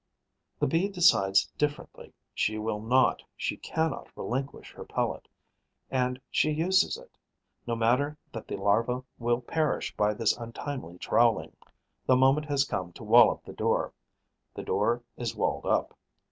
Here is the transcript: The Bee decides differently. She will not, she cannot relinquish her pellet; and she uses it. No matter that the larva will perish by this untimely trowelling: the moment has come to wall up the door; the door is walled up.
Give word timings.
The 0.57 0.65
Bee 0.65 0.89
decides 0.89 1.45
differently. 1.59 2.11
She 2.33 2.57
will 2.57 2.79
not, 2.81 3.21
she 3.37 3.55
cannot 3.57 4.07
relinquish 4.17 4.71
her 4.71 4.83
pellet; 4.83 5.27
and 5.91 6.19
she 6.31 6.49
uses 6.49 6.97
it. 6.97 7.19
No 7.67 7.75
matter 7.75 8.17
that 8.31 8.47
the 8.47 8.55
larva 8.57 9.03
will 9.19 9.41
perish 9.41 9.95
by 9.95 10.15
this 10.15 10.35
untimely 10.35 10.97
trowelling: 10.97 11.55
the 12.07 12.15
moment 12.15 12.47
has 12.47 12.65
come 12.65 12.91
to 12.93 13.03
wall 13.03 13.29
up 13.29 13.45
the 13.45 13.53
door; 13.53 13.93
the 14.55 14.63
door 14.63 15.03
is 15.17 15.35
walled 15.35 15.67
up. 15.67 15.95